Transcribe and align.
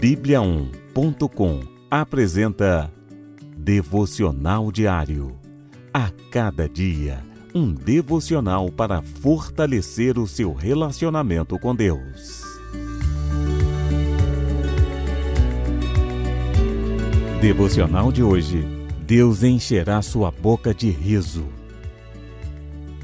Bíblia1.com 0.00 1.60
apresenta 1.90 2.90
Devocional 3.58 4.72
Diário. 4.72 5.38
A 5.92 6.10
cada 6.30 6.66
dia, 6.66 7.22
um 7.54 7.74
devocional 7.74 8.72
para 8.72 9.02
fortalecer 9.02 10.18
o 10.18 10.26
seu 10.26 10.54
relacionamento 10.54 11.58
com 11.58 11.76
Deus. 11.76 12.42
Devocional 17.42 18.10
de 18.10 18.22
hoje. 18.22 18.66
Deus 19.06 19.42
encherá 19.42 20.00
sua 20.00 20.30
boca 20.30 20.72
de 20.72 20.88
riso. 20.88 21.44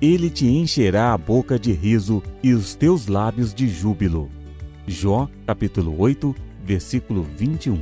Ele 0.00 0.30
te 0.30 0.46
encherá 0.46 1.12
a 1.12 1.18
boca 1.18 1.58
de 1.58 1.72
riso 1.72 2.22
e 2.42 2.54
os 2.54 2.74
teus 2.74 3.06
lábios 3.06 3.52
de 3.52 3.68
júbilo. 3.68 4.30
Jó, 4.86 5.28
capítulo 5.46 5.94
8, 6.00 6.34
versículo 6.64 7.22
21. 7.22 7.80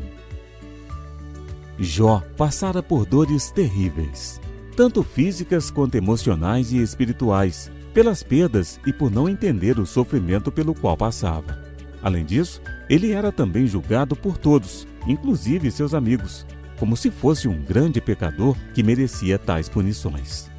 Jó 1.79 2.23
passara 2.37 2.83
por 2.83 3.07
dores 3.07 3.51
terríveis, 3.51 4.39
tanto 4.77 5.03
físicas 5.03 5.71
quanto 5.71 5.95
emocionais 5.95 6.73
e 6.73 6.79
espirituais, 6.79 7.73
pelas 7.95 8.23
perdas 8.23 8.79
e 8.87 8.93
por 8.93 9.11
não 9.11 9.29
entender 9.29 9.79
o 9.79 9.87
sofrimento 9.87 10.53
pelo 10.53 10.75
qual 10.75 10.95
passava. 10.95 11.59
Além 12.03 12.25
disso, 12.25 12.61
ele 12.89 13.13
era 13.13 13.33
também 13.33 13.67
julgado 13.67 14.15
por 14.15 14.37
todos, 14.37 14.87
inclusive 15.07 15.71
seus 15.71 15.95
amigos, 15.95 16.47
como 16.79 16.97
se 16.99 17.11
fosse 17.11 17.49
um 17.49 17.63
grande 17.63 18.01
pecador 18.01 18.55
que 18.75 18.83
merecia 18.83 19.39
tais 19.39 19.71
punições. 19.71 20.51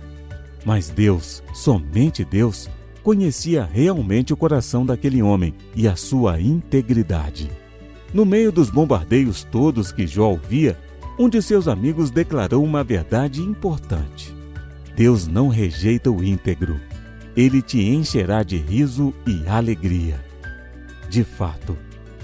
Mas 0.66 0.90
Deus, 0.90 1.44
somente 1.54 2.26
Deus, 2.26 2.68
conhecia 3.04 3.68
realmente 3.72 4.34
o 4.34 4.38
coração 4.38 4.86
daquele 4.86 5.22
homem 5.22 5.54
e 5.76 5.88
a 5.88 5.96
sua 5.96 6.40
integridade. 6.40 7.50
No 8.14 8.26
meio 8.26 8.52
dos 8.52 8.70
bombardeios 8.70 9.44
todos 9.44 9.92
que 9.92 10.06
Jó 10.06 10.32
ouvia, 10.32 10.78
um 11.18 11.30
de 11.30 11.42
seus 11.42 11.68
amigos 11.68 12.12
declarou 12.12 12.64
uma 12.64 12.84
verdade 12.84 13.42
importante. 13.42 14.36
Deus 14.96 15.28
não 15.28 15.48
rejeita 15.48 16.12
o 16.12 16.24
íntegro. 16.24 16.80
Ele 17.36 17.62
te 17.62 17.82
encherá 17.82 18.44
de 18.44 18.58
riso 18.58 19.14
e 19.26 19.48
alegria. 19.48 20.20
De 21.10 21.24
fato, 21.24 21.78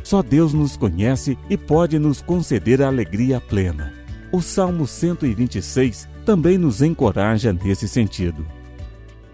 só 0.03 0.21
Deus 0.21 0.53
nos 0.53 0.77
conhece 0.77 1.37
e 1.49 1.57
pode 1.57 1.97
nos 1.99 2.21
conceder 2.21 2.81
a 2.81 2.87
alegria 2.87 3.39
plena. 3.39 3.93
O 4.31 4.41
Salmo 4.41 4.85
126 4.85 6.07
também 6.25 6.57
nos 6.57 6.81
encoraja 6.81 7.53
nesse 7.53 7.87
sentido. 7.87 8.45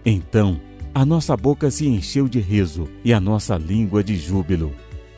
Então, 0.04 0.60
a 0.94 1.04
nossa 1.04 1.36
boca 1.36 1.70
se 1.72 1.88
encheu 1.88 2.28
de 2.28 2.38
riso 2.38 2.88
e 3.04 3.12
a 3.12 3.18
nossa 3.18 3.56
língua 3.58 4.04
de 4.04 4.16
júbilo. 4.16 4.72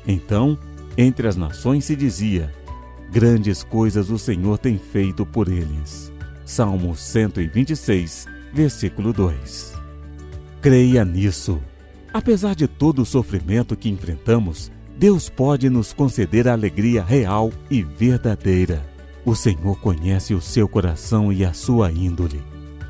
Então, 0.08 0.58
entre 0.96 1.28
as 1.28 1.36
nações 1.36 1.84
se 1.84 1.94
dizia: 1.94 2.50
Grandes 3.12 3.62
coisas 3.62 4.08
o 4.08 4.18
Senhor 4.18 4.56
tem 4.56 4.78
feito 4.78 5.26
por 5.26 5.48
eles. 5.48 6.10
Salmo 6.46 6.96
126, 6.96 8.26
versículo 8.54 9.12
2. 9.12 9.74
Creia 10.62 11.04
nisso. 11.04 11.60
Apesar 12.12 12.54
de 12.54 12.66
todo 12.66 13.02
o 13.02 13.06
sofrimento 13.06 13.76
que 13.76 13.90
enfrentamos, 13.90 14.72
Deus 14.98 15.28
pode 15.28 15.68
nos 15.68 15.92
conceder 15.92 16.48
a 16.48 16.52
alegria 16.52 17.04
real 17.04 17.52
e 17.70 17.82
verdadeira. 17.82 18.82
O 19.26 19.34
Senhor 19.34 19.78
conhece 19.80 20.32
o 20.32 20.40
seu 20.40 20.66
coração 20.66 21.30
e 21.30 21.44
a 21.44 21.52
sua 21.52 21.92
índole. 21.92 22.42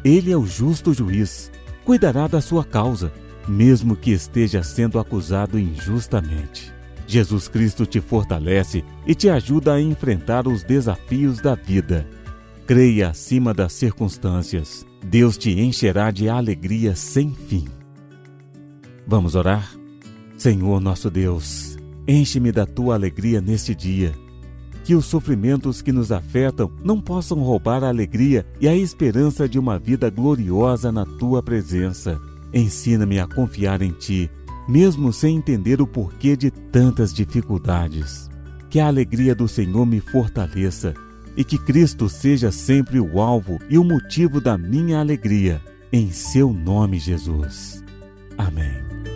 Ele 0.05 0.31
é 0.31 0.37
o 0.37 0.47
justo 0.47 0.95
juiz, 0.95 1.51
cuidará 1.87 2.27
da 2.27 2.41
sua 2.41 2.65
causa, 2.65 3.13
mesmo 3.47 3.95
que 3.95 4.11
esteja 4.11 4.63
sendo 4.65 4.99
acusado 4.99 5.57
injustamente. 5.57 6.75
Jesus 7.07 7.47
Cristo 7.47 7.87
te 7.87 8.01
fortalece 8.01 8.85
e 9.07 9.15
te 9.15 9.31
ajuda 9.31 9.75
a 9.75 9.81
enfrentar 9.81 10.49
os 10.49 10.65
desafios 10.65 11.41
da 11.41 11.55
vida. 11.55 12.05
Creia 12.67 13.11
acima 13.11 13.55
das 13.55 13.73
circunstâncias. 13.73 14.85
Deus 15.05 15.39
te 15.39 15.53
encherá 15.61 16.11
de 16.11 16.29
alegria 16.29 16.97
sem 16.97 17.33
fim. 17.33 17.69
Vamos 19.07 19.37
orar? 19.37 19.71
Senhor 20.37 20.81
nosso 20.81 21.09
Deus, 21.09 21.77
Enche-me 22.09 22.53
da 22.53 22.65
tua 22.65 22.95
alegria 22.95 23.41
neste 23.41 23.75
dia. 23.75 24.13
Que 24.87 24.95
os 24.95 25.07
sofrimentos 25.07 25.83
que 25.83 25.91
nos 25.91 26.13
afetam 26.13 26.71
não 26.81 27.01
possam 27.01 27.41
roubar 27.41 27.83
a 27.83 27.89
alegria 27.89 28.47
e 28.61 28.69
a 28.69 28.77
esperança 28.77 29.49
de 29.49 29.59
uma 29.59 29.81
vida 29.81 30.09
gloriosa 30.09 30.93
na 30.93 31.05
tua 31.05 31.43
presença. 31.43 32.21
Ensina-me 32.55 33.19
a 33.19 33.27
confiar 33.27 33.83
em 33.83 33.91
ti, 33.91 34.31
mesmo 34.69 35.13
sem 35.13 35.39
entender 35.39 35.83
o 35.83 35.89
porquê 35.89 36.37
de 36.37 36.53
tantas 36.53 37.13
dificuldades. 37.13 38.31
Que 38.71 38.79
a 38.79 38.87
alegria 38.87 39.35
do 39.35 39.49
Senhor 39.49 39.85
me 39.85 39.99
fortaleça 39.99 40.95
e 41.37 41.43
que 41.43 41.59
Cristo 41.59 42.09
seja 42.09 42.53
sempre 42.53 43.01
o 43.01 43.21
alvo 43.21 43.59
e 43.69 43.77
o 43.79 43.83
motivo 43.83 44.41
da 44.41 44.57
minha 44.57 45.01
alegria. 45.01 45.61
Em 45.93 46.13
seu 46.13 46.53
nome, 46.53 47.01
Jesus. 47.01 47.83
Amém. 48.39 49.16